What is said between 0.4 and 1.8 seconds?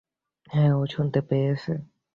হ্যাঁ, ও শুনতে পেয়েছে!